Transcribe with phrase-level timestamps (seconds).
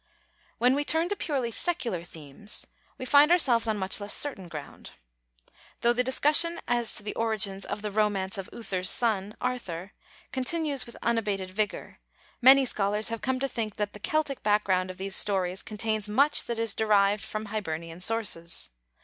[0.57, 2.65] When we turn to purely secular themes,
[2.97, 4.93] we find ourselves on much less certain ground.
[5.81, 9.91] Though the discussion as to the origins of the "romance of Uther's son", Arthur,
[10.31, 11.99] continues with unabated vigor,
[12.41, 16.57] many scholars have come think that the Celtic background of these stories contains much that
[16.57, 18.71] is derived from Hibernian sources.